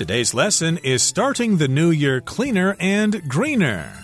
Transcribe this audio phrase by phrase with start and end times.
[0.00, 3.99] Today's lesson is starting the new year cleaner and greener.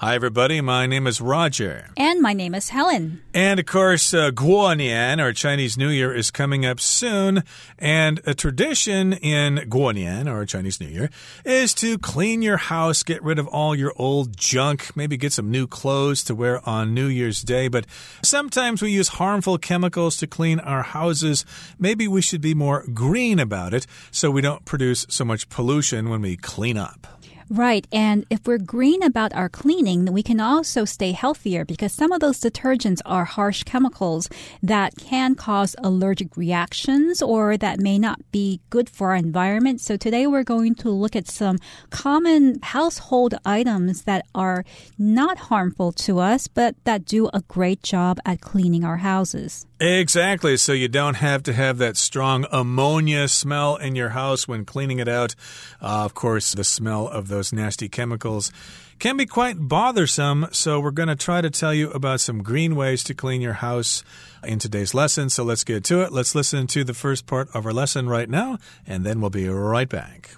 [0.00, 0.62] Hi, everybody.
[0.62, 1.90] My name is Roger.
[1.94, 3.20] And my name is Helen.
[3.34, 7.44] And of course, uh, Guonian, our Chinese New Year, is coming up soon.
[7.78, 11.10] And a tradition in Guonian, or Chinese New Year,
[11.44, 15.50] is to clean your house, get rid of all your old junk, maybe get some
[15.50, 17.68] new clothes to wear on New Year's Day.
[17.68, 17.84] But
[18.24, 21.44] sometimes we use harmful chemicals to clean our houses.
[21.78, 26.08] Maybe we should be more green about it so we don't produce so much pollution
[26.08, 27.19] when we clean up.
[27.52, 27.84] Right.
[27.90, 32.20] And if we're green about our cleaning, we can also stay healthier because some of
[32.20, 34.28] those detergents are harsh chemicals
[34.62, 39.80] that can cause allergic reactions or that may not be good for our environment.
[39.80, 41.58] So today we're going to look at some
[41.90, 44.64] common household items that are
[44.96, 49.66] not harmful to us, but that do a great job at cleaning our houses.
[49.80, 50.58] Exactly.
[50.58, 54.98] So you don't have to have that strong ammonia smell in your house when cleaning
[54.98, 55.34] it out.
[55.80, 58.52] Uh, of course, the smell of those nasty chemicals
[58.98, 60.46] can be quite bothersome.
[60.52, 63.54] So we're going to try to tell you about some green ways to clean your
[63.54, 64.04] house
[64.44, 65.30] in today's lesson.
[65.30, 66.12] So let's get to it.
[66.12, 69.48] Let's listen to the first part of our lesson right now, and then we'll be
[69.48, 70.36] right back.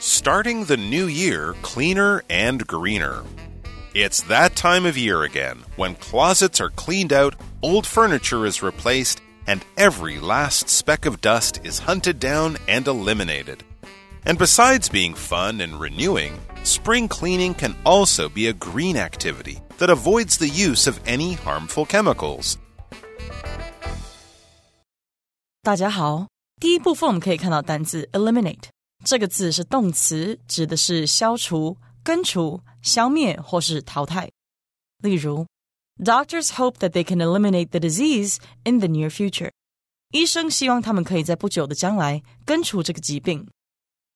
[0.00, 3.22] Starting the new year cleaner and greener.
[3.94, 9.20] It's that time of year again when closets are cleaned out, old furniture is replaced,
[9.45, 13.59] and every last speck of dust is hunted down and eliminated.
[14.25, 19.89] And besides being fun and renewing, spring cleaning can also be a green activity that
[19.89, 22.57] avoids the use of any harmful chemicals.
[25.63, 26.27] 大家好，
[26.59, 28.69] 第一部分我们可以看到单字 eliminate
[29.05, 34.29] 这个字是动词，指的是消除、根除、消灭或是淘汰。
[35.01, 35.45] 例如
[35.97, 39.51] ，Doctors hope that they can eliminate the disease in the near future。
[40.11, 43.47] 医生希望他们可以在不久的将来根除这个疾病。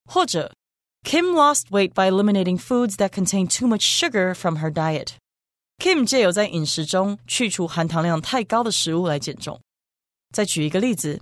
[0.04, 0.52] 或者，
[1.04, 9.60] Kim lost weight by eliminating foods that contain too much sugar from her diet。Kim 借由在饮食中去除含糖量太高的食物来减重。
[10.32, 11.20] 再举一个例子。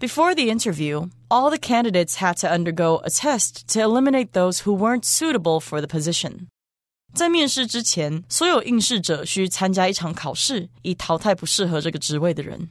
[0.00, 4.72] before the interview, all the candidates had to undergo a test to eliminate those who
[4.72, 6.46] weren't suitable for the position.
[7.13, 12.69] 在面试之前，所有应试者需参加一场考试，以淘汰不适合这个职位的人。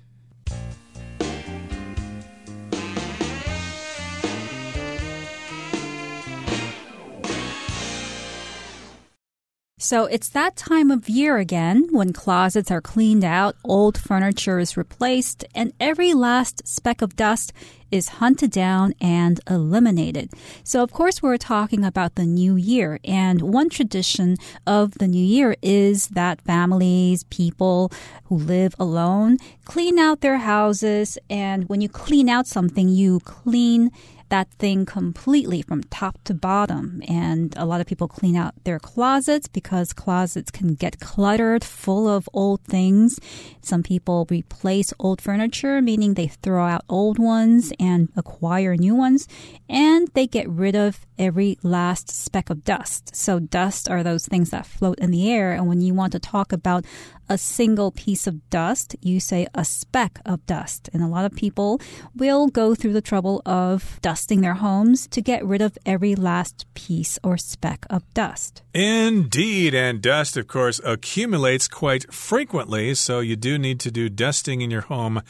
[9.93, 14.75] So it's that time of year again when closets are cleaned out, old furniture is
[14.75, 17.53] replaced, and every last speck of dust
[17.91, 20.31] is hunted down and eliminated.
[20.65, 23.01] So, of course, we're talking about the new year.
[23.05, 27.93] And one tradition of the new year is that families, people
[28.25, 29.37] who live alone,
[29.67, 31.19] clean out their houses.
[31.29, 33.91] And when you clean out something, you clean
[34.33, 37.03] that thing completely from top to bottom.
[37.07, 42.09] And a lot of people clean out their closets because closets can get cluttered full
[42.09, 43.21] of old things.
[43.61, 49.29] Some people replace old furniture, meaning they throw out old ones and acquire new ones.
[49.69, 53.15] And they get rid of every last speck of dust.
[53.15, 55.53] So dust are those things that float in the air.
[55.53, 56.87] And when you want to talk about
[57.33, 60.91] a single piece of dust, you say a speck of dust.
[60.93, 61.81] And a lot of people
[62.15, 66.67] will go through the trouble of dusting their homes to get rid of every last
[66.75, 68.61] piece or speck of dust.
[68.75, 69.75] Indeed.
[69.75, 72.95] And dust, of course, accumulates quite frequently.
[72.95, 75.23] So you do need to do dusting in your home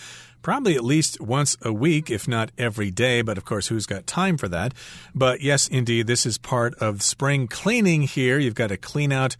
[0.43, 3.23] probably at least once a week, if not every day.
[3.23, 4.75] But of course, who's got time for that?
[5.15, 8.41] But yes, indeed, this is part of spring cleaning here.
[8.41, 9.37] You've got to clean out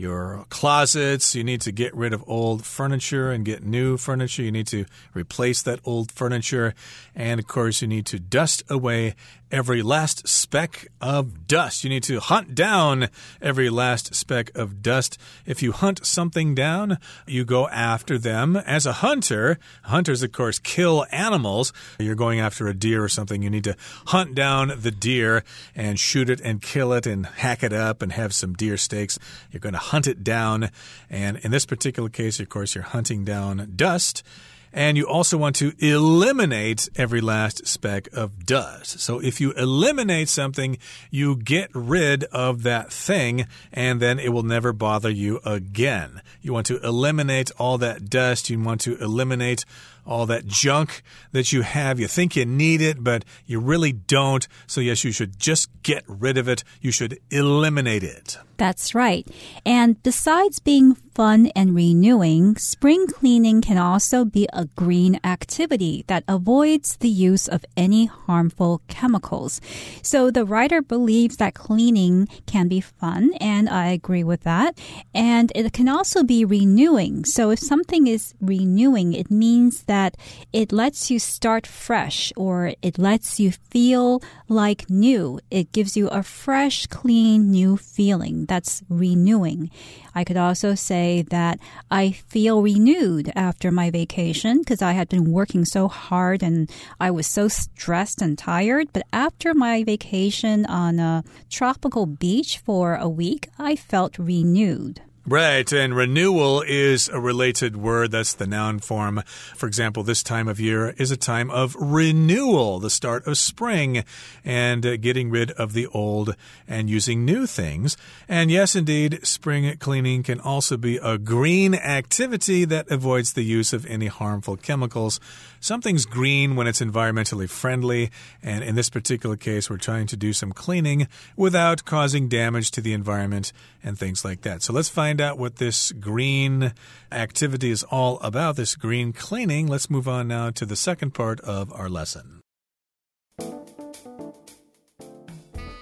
[0.00, 1.34] your closets.
[1.34, 4.42] You need to get rid of old furniture and get new furniture.
[4.42, 6.74] You need to replace that old furniture.
[7.14, 9.14] And of course, you need to dust away
[9.50, 11.84] every last speck of dust.
[11.84, 13.08] You need to hunt down
[13.40, 15.18] every last speck of dust.
[15.46, 18.56] If you hunt something down, you go after them.
[18.56, 21.72] As a hunter, hunters, of course, kill animals.
[21.98, 23.42] You're going after a deer or something.
[23.42, 23.76] You need to
[24.06, 25.42] hunt down the deer
[25.74, 29.18] and shoot it and kill it and hack it up and have some deer steaks.
[29.50, 30.70] You're going to hunt it down.
[31.08, 34.22] And in this particular case, of course, you're hunting down dust.
[34.72, 39.00] And you also want to eliminate every last speck of dust.
[39.00, 40.78] So if you eliminate something,
[41.10, 46.22] you get rid of that thing and then it will never bother you again.
[46.40, 48.48] You want to eliminate all that dust.
[48.48, 49.64] You want to eliminate
[50.06, 51.02] all that junk
[51.32, 52.00] that you have.
[52.00, 54.46] You think you need it, but you really don't.
[54.66, 56.64] So, yes, you should just get rid of it.
[56.80, 58.38] You should eliminate it.
[58.60, 59.26] That's right.
[59.64, 66.24] And besides being fun and renewing, spring cleaning can also be a green activity that
[66.28, 69.62] avoids the use of any harmful chemicals.
[70.02, 74.78] So the writer believes that cleaning can be fun, and I agree with that.
[75.14, 77.24] And it can also be renewing.
[77.24, 80.16] So if something is renewing, it means that
[80.52, 85.40] it lets you start fresh or it lets you feel like new.
[85.50, 89.68] It gives you a fresh, clean, new feeling that's renewing.
[90.14, 91.58] I could also say that
[91.90, 96.70] I feel renewed after my vacation because I had been working so hard and
[97.00, 98.92] I was so stressed and tired.
[98.92, 105.02] But after my vacation on a tropical beach for a week, I felt renewed.
[105.26, 108.10] Right, and renewal is a related word.
[108.10, 109.22] That's the noun form.
[109.54, 114.02] For example, this time of year is a time of renewal, the start of spring,
[114.46, 116.36] and uh, getting rid of the old
[116.66, 117.98] and using new things.
[118.30, 123.74] And yes, indeed, spring cleaning can also be a green activity that avoids the use
[123.74, 125.20] of any harmful chemicals.
[125.62, 128.10] Something's green when it's environmentally friendly,
[128.42, 132.80] and in this particular case, we're trying to do some cleaning without causing damage to
[132.80, 133.52] the environment
[133.84, 134.62] and things like that.
[134.62, 136.72] So let's find out what this green
[137.12, 139.66] activity is all about, this green cleaning.
[139.66, 142.40] Let's move on now to the second part of our lesson.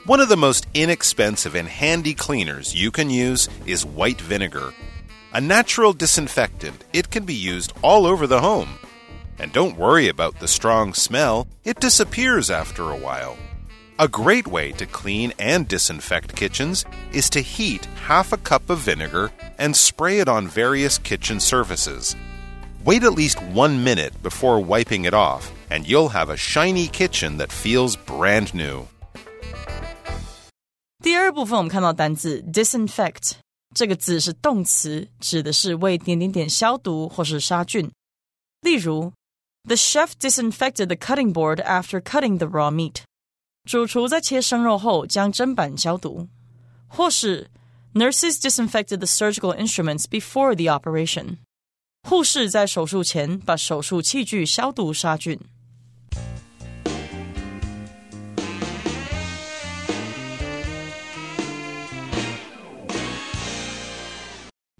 [0.07, 4.73] One of the most inexpensive and handy cleaners you can use is white vinegar.
[5.35, 8.71] A natural disinfectant, it can be used all over the home.
[9.40, 13.36] And don't worry about the strong smell, it disappears after a while.
[14.00, 18.80] A great way to clean and disinfect kitchens is to heat half a cup of
[18.80, 22.16] vinegar and spray it on various kitchen surfaces.
[22.84, 27.38] Wait at least one minute before wiping it off, and you'll have a shiny kitchen
[27.38, 28.88] that feels brand new.
[31.02, 33.34] 第二部分我们看到单字 disinfect
[33.75, 37.92] 这个字是动词，指的是为点点点消毒或是杀菌。
[38.62, 39.12] 例如
[39.68, 43.04] the chef disinfected the cutting board after cutting the raw meat.
[43.66, 46.28] 主厨在切生肉后将砧板消毒。
[46.88, 47.50] 或是
[47.94, 51.38] Nurses disinfected the surgical instruments before the operation.
[52.04, 55.40] 护士在手术前把手术器具消毒杀菌。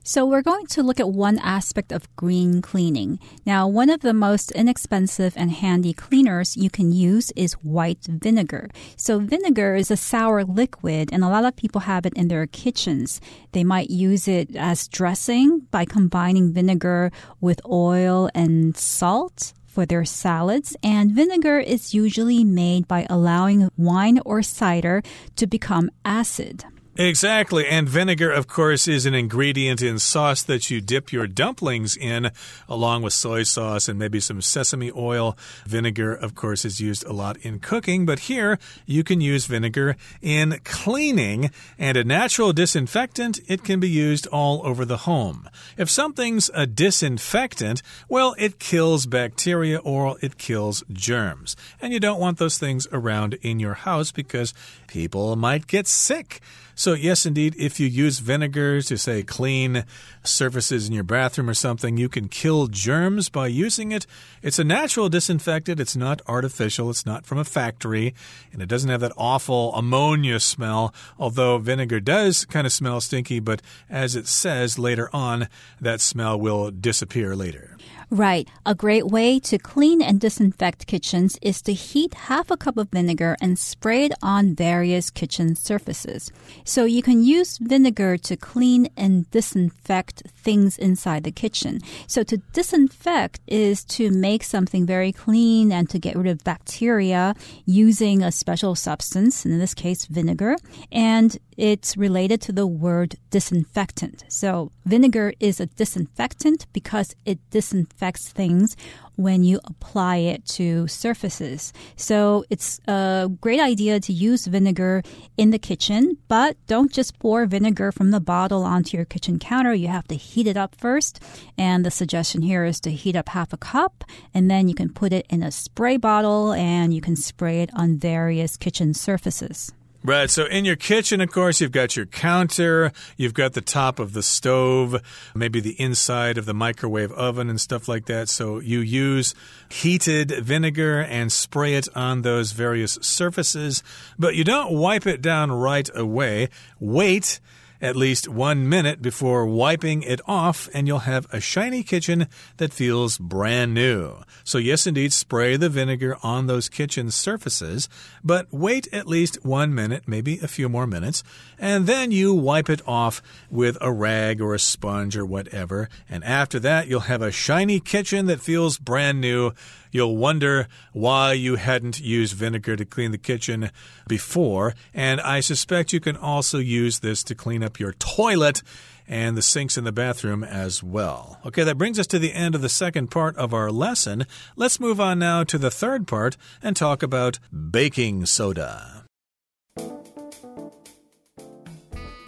[0.09, 3.21] So we're going to look at one aspect of green cleaning.
[3.45, 8.71] Now, one of the most inexpensive and handy cleaners you can use is white vinegar.
[8.97, 12.47] So vinegar is a sour liquid and a lot of people have it in their
[12.47, 13.21] kitchens.
[13.53, 17.13] They might use it as dressing by combining vinegar
[17.43, 24.19] with oil and salt for their salads, and vinegar is usually made by allowing wine
[24.25, 25.03] or cider
[25.37, 26.65] to become acid.
[27.01, 27.65] Exactly.
[27.65, 32.33] And vinegar, of course, is an ingredient in sauce that you dip your dumplings in,
[32.69, 35.39] along with soy sauce and maybe some sesame oil.
[35.65, 39.95] Vinegar, of course, is used a lot in cooking, but here you can use vinegar
[40.21, 41.53] in cleaning.
[41.79, 45.49] And a natural disinfectant, it can be used all over the home.
[45.77, 51.55] If something's a disinfectant, well, it kills bacteria or it kills germs.
[51.81, 54.53] And you don't want those things around in your house because
[54.89, 56.41] people might get sick.
[56.79, 59.85] So, yes, indeed, if you use vinegar to, say, clean
[60.23, 64.07] surfaces in your bathroom or something, you can kill germs by using it.
[64.43, 68.15] It's a natural disinfectant, it's not artificial, it's not from a factory,
[68.53, 73.41] and it doesn't have that awful ammonia smell, although vinegar does kind of smell stinky,
[73.41, 75.49] but as it says later on,
[75.81, 77.77] that smell will disappear later.
[78.11, 78.49] Right.
[78.65, 82.89] A great way to clean and disinfect kitchens is to heat half a cup of
[82.89, 86.33] vinegar and spray it on various kitchen surfaces.
[86.65, 91.81] So you can use vinegar to clean and disinfect things inside the kitchen.
[92.07, 97.35] So to disinfect is to make something very clean and to get rid of bacteria
[97.67, 100.57] using a special substance, in this case vinegar.
[100.91, 104.25] And it's related to the word disinfectant.
[104.29, 108.77] So vinegar is a disinfectant because it disinfects things
[109.17, 111.73] when you apply it to surfaces.
[111.97, 115.03] So it's a great idea to use vinegar
[115.37, 119.75] in the kitchen, but don't just pour vinegar from the bottle onto your kitchen counter.
[119.75, 121.21] You have to heat it up first.
[121.59, 124.93] And the suggestion here is to heat up half a cup and then you can
[124.93, 129.73] put it in a spray bottle and you can spray it on various kitchen surfaces.
[130.05, 130.31] Right.
[130.31, 134.13] So in your kitchen, of course, you've got your counter, you've got the top of
[134.13, 135.03] the stove,
[135.35, 138.29] maybe the inside of the microwave oven and stuff like that.
[138.29, 139.35] So you use
[139.69, 143.83] heated vinegar and spray it on those various surfaces,
[144.17, 146.49] but you don't wipe it down right away.
[146.79, 147.41] Wait
[147.81, 152.73] at least one minute before wiping it off, and you'll have a shiny kitchen that
[152.73, 154.17] feels brand new.
[154.45, 157.89] So, yes, indeed, spray the vinegar on those kitchen surfaces,
[158.25, 161.23] but wait at least one minute, maybe a few more minutes,
[161.59, 165.89] and then you wipe it off with a rag or a sponge or whatever.
[166.09, 169.53] And after that, you'll have a shiny kitchen that feels brand new
[169.91, 173.71] You'll wonder why you hadn't used vinegar to clean the kitchen
[174.07, 174.75] before.
[174.93, 178.63] And I suspect you can also use this to clean up your toilet
[179.09, 181.39] and the sinks in the bathroom as well.
[181.47, 184.27] Okay, that brings us to the end of the second part of our lesson.
[184.55, 187.39] Let's move on now to the third part and talk about
[187.71, 189.07] baking soda.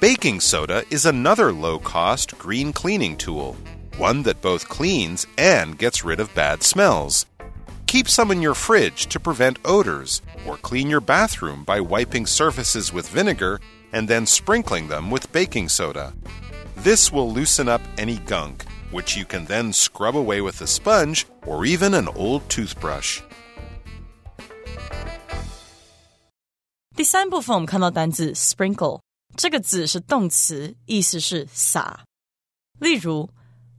[0.00, 3.54] Baking soda is another low cost green cleaning tool,
[3.98, 7.26] one that both cleans and gets rid of bad smells.
[7.89, 12.91] Keep some in your fridge to prevent odors, or clean your bathroom by wiping surfaces
[12.91, 13.59] with vinegar
[13.93, 16.13] and then sprinkling them with baking soda.
[16.75, 21.25] This will loosen up any gunk, which you can then scrub away with a sponge
[21.45, 23.21] or even an old toothbrush.
[26.95, 29.01] 第三部分我们看到单字 sprinkle
[29.35, 32.05] 这个字是动词，意思是撒。
[32.79, 33.29] 例如，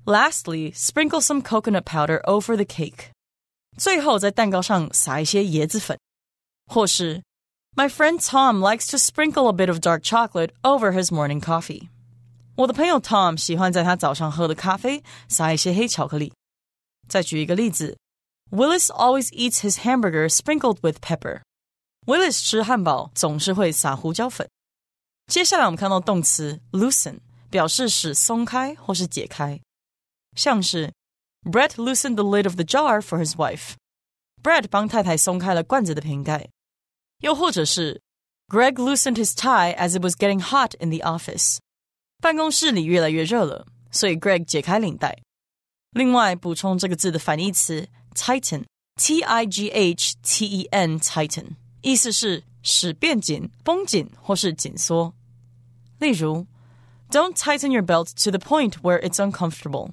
[0.05, 3.11] Lastly, sprinkle some coconut powder over the cake.
[3.77, 5.99] 最后在蛋糕上撒一些椰子粉，
[6.67, 7.23] 或是
[7.75, 11.89] My friend Tom likes to sprinkle a bit of dark chocolate over his morning coffee。
[12.57, 16.33] 我的朋友 Tom 喜欢在他早上喝的咖啡撒一些黑巧克力。
[17.07, 17.99] 再举一个例子，
[18.51, 24.49] Willis always eats his hamburger sprinkled with pepper。Willis 吃汉堡总是会撒胡椒粉。
[25.27, 27.19] 接下来我们看到动词 loosen，
[27.51, 29.61] 表示使松开或是解开，
[30.35, 30.93] 像是
[31.45, 33.75] Brett loosened the lid of the jar for his wife.
[34.43, 36.49] Brett 帮太太松开了罐子的瓶盖。
[37.21, 38.03] 又或者是
[38.49, 41.59] Greg loosened his tie as it was getting hot in the office.
[42.21, 45.19] 办公室里越来越热了，所以 Greg 解开领带。
[45.93, 55.15] 另外，补充这个字的反义词 tighten，t i g h t e n tighten，意思是使变紧、绷紧或是紧缩。
[55.99, 56.47] 例如，
[57.11, 59.91] Don't tighten your belt to the point where it's uncomfortable.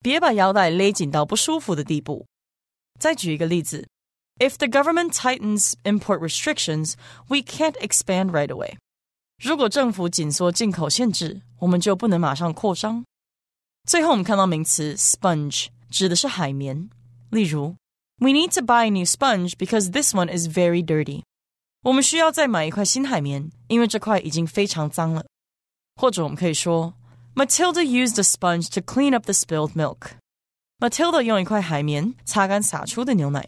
[0.00, 2.26] 别把腰带勒紧到不舒服的地步。
[2.98, 3.88] 再举一个例子
[4.38, 6.94] ：If the government tightens import restrictions,
[7.28, 8.76] we can't expand right away。
[9.42, 13.04] 如果政府紧缩进口限制，我们就不能马上扩张。
[13.86, 16.90] 最后，我们看到名词 sponge，指的是海绵。
[17.30, 17.76] 例如
[18.18, 21.22] ，We need to buy a new sponge because this one is very dirty。
[21.82, 25.24] 我们需要再买一块新海绵，因为这块已经非常脏了。
[25.94, 26.94] 或者，我们可以说。
[27.37, 30.11] Matilda used a sponge to clean up the spilled milk.
[30.79, 33.47] Matilda 用一块海绵擦干洒出的牛奶。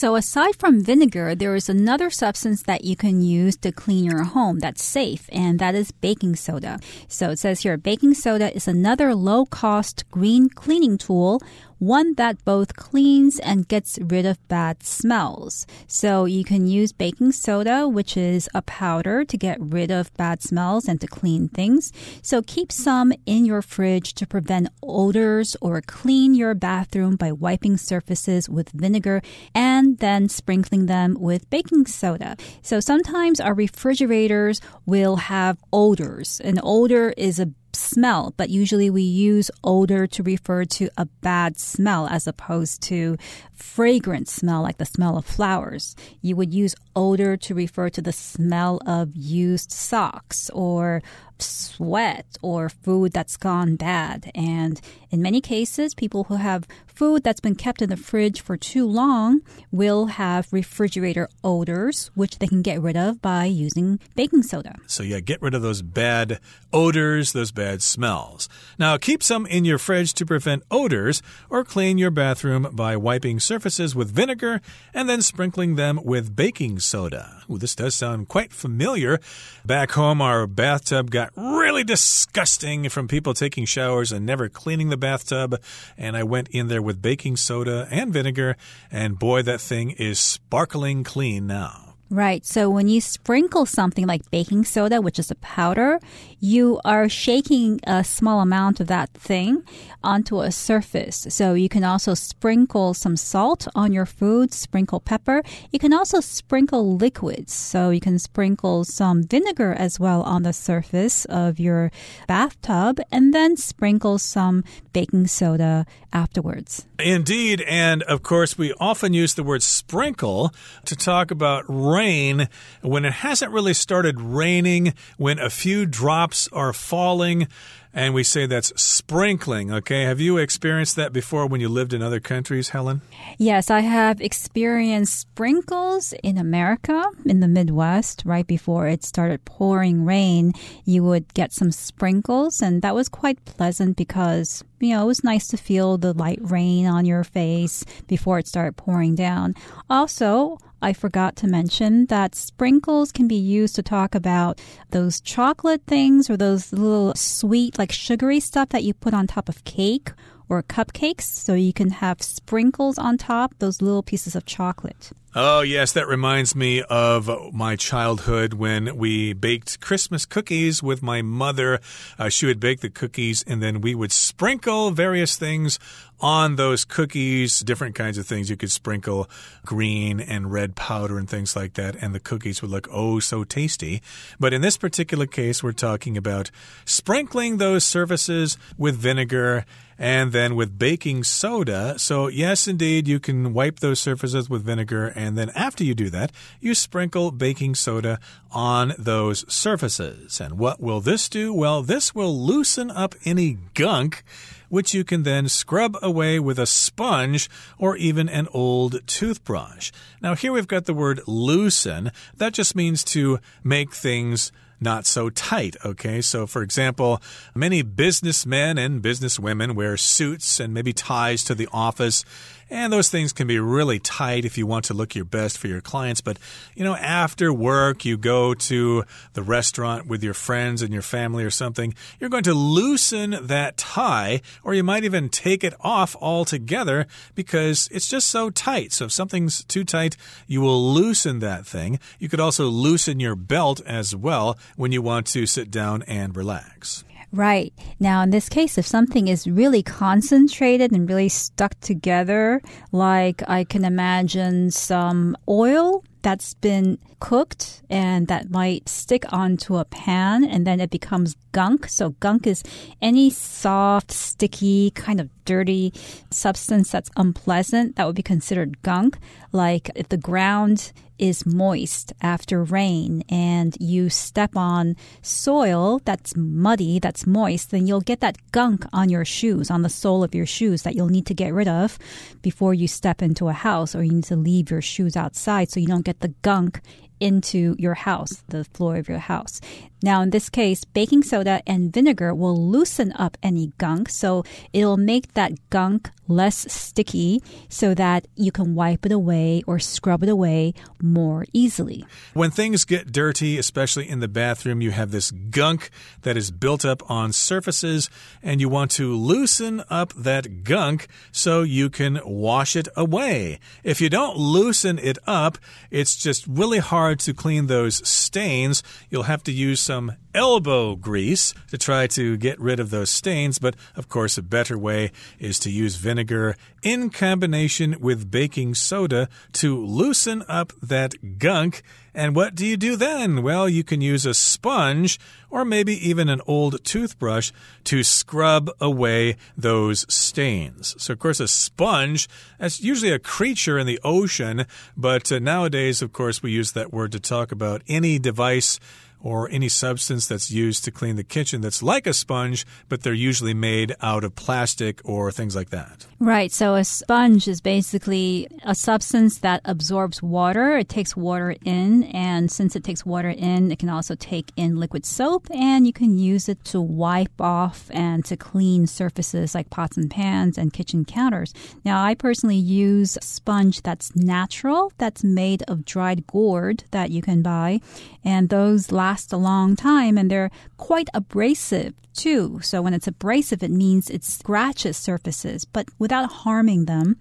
[0.00, 4.22] So, aside from vinegar, there is another substance that you can use to clean your
[4.22, 6.78] home that's safe, and that is baking soda.
[7.08, 11.42] So, it says here baking soda is another low cost green cleaning tool
[11.79, 15.65] one that both cleans and gets rid of bad smells.
[15.87, 20.41] So you can use baking soda, which is a powder to get rid of bad
[20.41, 21.91] smells and to clean things.
[22.21, 27.77] So keep some in your fridge to prevent odors or clean your bathroom by wiping
[27.77, 29.21] surfaces with vinegar
[29.53, 32.35] and then sprinkling them with baking soda.
[32.61, 36.39] So sometimes our refrigerators will have odors.
[36.43, 41.57] An odor is a smell, but usually we use odor to refer to a bad
[41.57, 43.17] smell as opposed to
[43.53, 45.95] fragrant smell like the smell of flowers.
[46.21, 51.01] You would use odor to refer to the smell of used socks or
[51.41, 54.31] sweat or food that's gone bad.
[54.33, 58.55] And in many cases, people who have food that's been kept in the fridge for
[58.55, 64.43] too long will have refrigerator odors, which they can get rid of by using baking
[64.43, 64.75] soda.
[64.87, 66.39] So, yeah, get rid of those bad
[66.71, 68.47] odors, those bad smells.
[68.79, 73.39] Now, keep some in your fridge to prevent odors or clean your bathroom by wiping
[73.39, 74.61] surfaces with vinegar
[74.93, 77.43] and then sprinkling them with baking soda.
[77.49, 79.19] Ooh, this does sound quite familiar.
[79.65, 84.97] Back home, our bathtub got really disgusting from people taking showers and never cleaning the
[84.97, 85.61] bathtub.
[85.97, 88.57] And I went in there with baking soda and vinegar,
[88.91, 91.84] and boy, that thing is sparkling clean now.
[92.09, 92.45] Right.
[92.45, 95.99] So when you sprinkle something like baking soda, which is a powder,
[96.39, 99.63] you are shaking a small amount of that thing
[100.03, 101.25] onto a surface.
[101.29, 105.41] So you can also sprinkle some salt on your food, sprinkle pepper.
[105.71, 107.53] You can also sprinkle liquids.
[107.53, 111.91] So you can sprinkle some vinegar as well on the surface of your
[112.27, 116.85] bathtub and then sprinkle some baking soda afterwards.
[116.99, 117.61] Indeed.
[117.67, 120.53] And of course, we often use the word sprinkle
[120.85, 121.65] to talk about
[121.95, 122.49] rain
[122.81, 127.47] when it hasn't really started raining, when a few drops are falling
[127.95, 129.71] and we say that's sprinkling.
[129.71, 130.03] Okay.
[130.03, 133.01] Have you experienced that before when you lived in other countries, Helen?
[133.37, 140.03] Yes, I have experienced sprinkles in America, in the Midwest, right before it started pouring
[140.03, 140.51] rain.
[140.83, 145.23] You would get some sprinkles, and that was quite pleasant because you know, it was
[145.23, 149.55] nice to feel the light rain on your face before it started pouring down.
[149.89, 154.59] Also, I forgot to mention that sprinkles can be used to talk about
[154.91, 159.49] those chocolate things or those little sweet, like sugary stuff that you put on top
[159.49, 160.11] of cake
[160.49, 161.23] or cupcakes.
[161.23, 165.11] So you can have sprinkles on top, those little pieces of chocolate.
[165.37, 171.21] Oh, yes, that reminds me of my childhood when we baked Christmas cookies with my
[171.21, 171.81] mother.
[172.17, 175.77] Uh, she would bake the cookies and then we would sprinkle various things
[176.21, 178.49] on those cookies, different kinds of things.
[178.49, 179.29] You could sprinkle
[179.65, 183.43] green and red powder and things like that, and the cookies would look oh so
[183.43, 184.01] tasty.
[184.39, 186.51] But in this particular case, we're talking about
[186.85, 189.65] sprinkling those surfaces with vinegar
[189.97, 191.97] and then with baking soda.
[191.97, 196.09] So, yes, indeed, you can wipe those surfaces with vinegar, and then after you do
[196.11, 198.19] that, you sprinkle baking soda
[198.51, 200.39] on those surfaces.
[200.39, 201.53] And what will this do?
[201.53, 204.23] Well, this will loosen up any gunk
[204.69, 209.91] which you can then scrub away with a sponge or even an old toothbrush.
[210.21, 212.11] Now, here we've got the word loosen.
[212.37, 215.75] That just means to make things not so tight.
[215.85, 217.21] Okay, so for example,
[217.53, 222.25] many businessmen and businesswomen wear suits and maybe ties to the office.
[222.69, 225.67] And those things can be really tight if you want to look your best for
[225.67, 226.21] your clients.
[226.21, 226.39] But,
[226.75, 229.03] you know, after work, you go to
[229.33, 233.77] the restaurant with your friends and your family or something, you're going to loosen that
[233.77, 237.05] tie, or you might even take it off altogether
[237.35, 238.91] because it's just so tight.
[238.93, 240.17] So if something's too tight,
[240.47, 241.99] you will loosen that thing.
[242.17, 246.35] You could also loosen your belt as well when you want to sit down and
[246.35, 247.03] relax.
[247.35, 247.73] Right.
[247.99, 252.61] Now, in this case, if something is really concentrated and really stuck together,
[252.93, 259.83] like I can imagine some oil that's been cooked and that might stick onto a
[259.83, 261.89] pan and then it becomes gunk.
[261.89, 262.63] So, gunk is
[263.01, 265.91] any soft, sticky, kind of dirty
[266.31, 267.97] substance that's unpleasant.
[267.97, 269.17] That would be considered gunk.
[269.51, 276.99] Like if the ground is moist after rain and you step on soil that's muddy,
[276.99, 280.45] that's moist, then you'll get that gunk on your shoes, on the sole of your
[280.45, 281.97] shoes that you'll need to get rid of
[282.41, 285.79] before you step into a house or you need to leave your shoes outside so
[285.79, 286.81] you don't get the gunk
[287.19, 289.61] into your house, the floor of your house.
[290.03, 294.97] Now, in this case, baking soda and vinegar will loosen up any gunk, so it'll
[294.97, 300.29] make that gunk less sticky so that you can wipe it away or scrub it
[300.29, 302.05] away more easily.
[302.33, 305.89] When things get dirty, especially in the bathroom, you have this gunk
[306.23, 308.09] that is built up on surfaces,
[308.43, 313.59] and you want to loosen up that gunk so you can wash it away.
[313.83, 315.57] If you don't loosen it up,
[315.89, 318.83] it's just really hard to clean those stains.
[319.09, 319.94] You'll have to use some
[320.33, 324.77] elbow grease to try to get rid of those stains, but of course, a better
[324.77, 331.81] way is to use vinegar in combination with baking soda to loosen up that gunk.
[332.13, 333.43] And what do you do then?
[333.43, 337.51] Well, you can use a sponge or maybe even an old toothbrush
[337.85, 340.95] to scrub away those stains.
[340.97, 342.27] So, of course, a sponge,
[342.59, 344.65] that's usually a creature in the ocean,
[344.97, 348.79] but uh, nowadays, of course, we use that word to talk about any device
[349.25, 353.11] or any substance that's used to clean the kitchen that's like a sponge, but they're
[353.11, 356.05] usually made out of plastic or things like that.
[356.19, 356.51] Right.
[356.51, 360.77] So a sponge is basically a substance that absorbs water.
[360.77, 364.79] It takes water in, and since it takes water in, it can also take in
[364.79, 369.71] liquid soap, and you can use it to wipe off and to clean surfaces like
[369.71, 371.51] pots and pans and kitchen counters.
[371.83, 377.41] Now, I personally use sponge that's natural, that's made of dried gourd that you can
[377.41, 377.81] buy,
[378.23, 382.59] and those last last a long time and they're quite abrasive too.
[382.61, 387.15] So when it's abrasive, it means it scratches surfaces, but without harming them.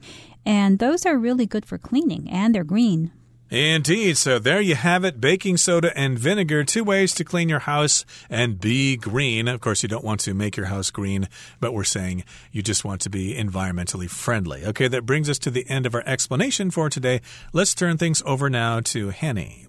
[0.45, 3.13] And those are really good for cleaning and they're green.
[3.49, 4.17] Indeed.
[4.17, 8.05] So there you have it baking soda and vinegar, two ways to clean your house
[8.29, 9.47] and be green.
[9.47, 11.29] Of course, you don't want to make your house green,
[11.61, 14.67] but we're saying you just want to be environmentally friendly.
[14.67, 17.21] Okay, that brings us to the end of our explanation for today.
[17.53, 19.69] Let's turn things over now to Hanny.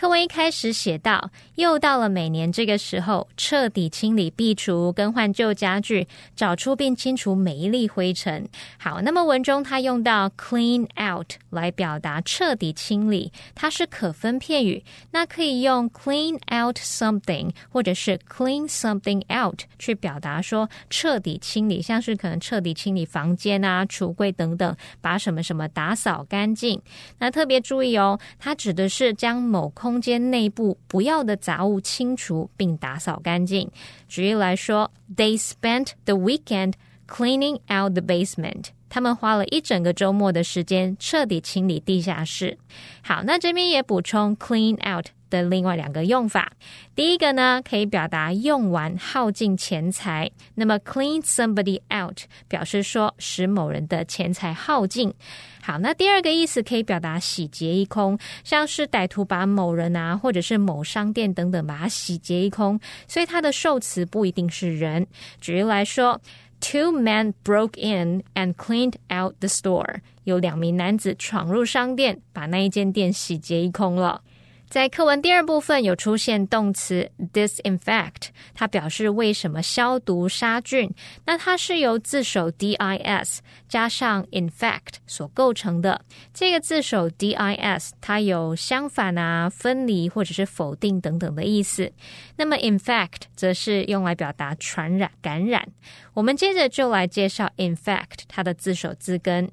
[0.00, 6.06] 课文一开始写到，又到了每年这个时候，彻底清理、壁橱、更换旧家具，
[6.36, 8.48] 找出并清除每一粒灰尘。
[8.78, 26.80] 好，那么文中它用到 clean out 来表达彻底清理，它是可分片语，那可以用 clean out something 或者是 clean something out 去表达说彻底清理，像是可能彻底清理房间啊、橱柜等等，把什么什么打扫干净。
[27.18, 33.70] 那特别注意哦，它指的是将某空空间内部不要的杂物清除并打扫干净。
[34.06, 36.74] 举例来说，They spent the weekend
[37.08, 38.66] cleaning out the basement。
[38.90, 42.58] 他们花了一整个周末的时间彻底清理地下室。
[43.02, 45.06] 好，那这边也补充 clean out。
[45.30, 46.52] 的另外两个用法，
[46.94, 50.30] 第一个呢，可以表达用完、耗尽钱财。
[50.54, 55.12] 那么，clean somebody out 表示说使某人的钱财耗尽。
[55.60, 62.80] 好，那第二个意思可以表达洗劫一空，像是歹徒把某人啊，或者是某商店等等把它洗劫一空。
[63.06, 65.06] 所以它的受词不一定是人。
[65.40, 66.20] 举例来说
[66.60, 70.00] ，Two men broke in and cleaned out the store。
[70.24, 74.22] 有两名男子闯入商店，把那一间店洗劫一空了。
[74.68, 80.92] 在课文第二部分有出现动词 disinfect，它表示为什么消毒杀菌。
[81.24, 86.02] 那它是由字首 dis 加上 infect 所构成的。
[86.34, 91.90] 这个字首 dis 它有相反啊、分离或者是否定等等的意思。
[92.36, 95.66] 那么 infect 则是用来表达传染、感染。
[96.12, 99.50] 我们接着就来介绍 infect 它的字首字根。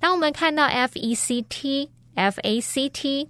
[0.00, 3.28] 当我们看到 f-e-c-t、f-a-c-t。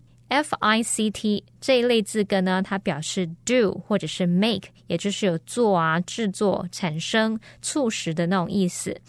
[0.61, 9.01] I C T 这一类字根呢，它表示 do 或者是 make，也就是有做啊、制作、产生、促使的那种意思。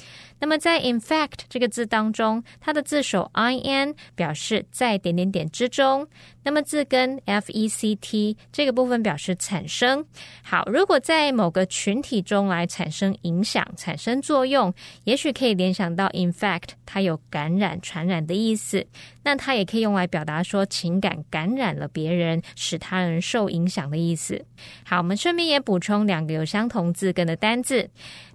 [0.41, 6.07] 那么在 in fact 这个字当中，它的字首 i n 表示在点点点之中。
[6.41, 10.03] 那么字根 f e c t 这个部分表示产生。
[10.41, 18.87] 好，如果在某个群体中来产生影响、产生作用，也许可以联想到 in fact 它有感染、传染的意思。
[19.23, 24.45] 那它也可以用来表达说情感感染了别人，使他人受影响的意思。
[24.85, 27.89] 好，我们顺便也补充两个有相同字根的单字。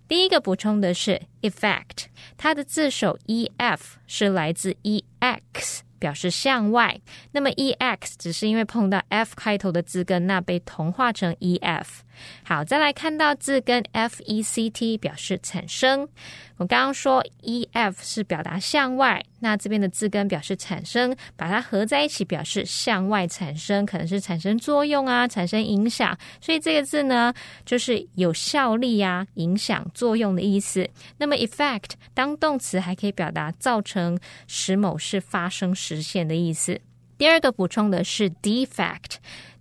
[0.06, 5.82] 第一个补充的是 effect，它的字首 e f 是来自 e x。
[5.96, 7.00] 表示向外，
[7.32, 12.02] 那么 e x 只是因为碰到 f 开头的字根，那被同化成 e f。
[12.44, 16.08] 好，再来看到字根 f e c t 表示产生。
[16.56, 26.16] 我刚刚说 e f 是表达向外，那这边的字根表示产生，把它合在一起表示向外产生，可能是产生作用啊，产生影响。
[26.40, 27.34] 所以这个字呢，
[27.66, 30.88] 就是有效力呀、影响、作用的意思。
[31.18, 36.80] 那么 effect 当动词还可以表达造成、使某事发生、实现的意思。
[37.18, 39.16] 第二个补充的是 defect。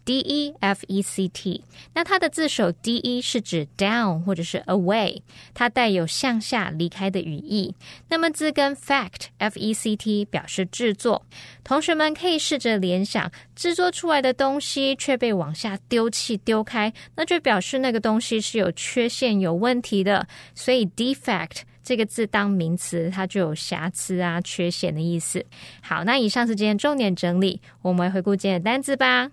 [0.06, 1.64] D E F E C T，
[1.94, 5.22] 那它的字首 D E 是指 down 或者是 away，
[5.54, 7.74] 它带有向下离开的语义。
[8.10, 11.26] 那么字根 fact F E C T 表示制作，
[11.64, 20.28] 同学们可以试着联想，制作出来的东西却被往下丢弃丢开，那就表示那个东西是有缺陷、有问题的。
[20.54, 25.46] 所以 defect 这个字当名词，它就有瑕疵啊、缺陷的意思。
[25.82, 29.32] 好，那以上是今天重点整理，我们回顾今天的单字吧。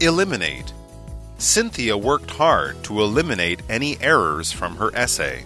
[0.00, 0.74] Eliminate.
[1.38, 5.42] Cynthia worked hard to eliminate any errors from her essay.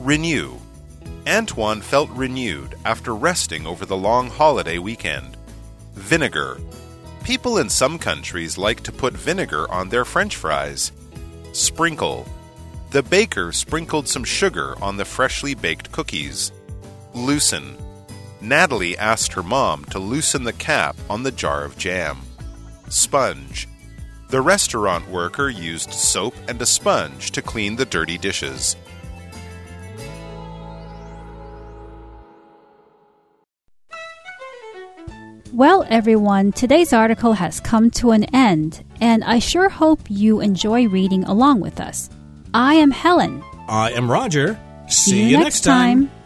[0.00, 0.58] Renew.
[1.28, 5.36] Antoine felt renewed after resting over the long holiday weekend.
[5.94, 6.58] Vinegar.
[7.22, 10.90] People in some countries like to put vinegar on their french fries.
[11.52, 12.26] Sprinkle.
[12.90, 16.50] The baker sprinkled some sugar on the freshly baked cookies.
[17.14, 17.76] Loosen.
[18.40, 22.18] Natalie asked her mom to loosen the cap on the jar of jam.
[22.88, 23.68] Sponge.
[24.34, 28.74] The restaurant worker used soap and a sponge to clean the dirty dishes.
[35.52, 40.88] Well, everyone, today's article has come to an end, and I sure hope you enjoy
[40.88, 42.10] reading along with us.
[42.52, 43.40] I am Helen.
[43.68, 44.58] I am Roger.
[44.88, 46.08] See, See you, next time.
[46.08, 46.23] time.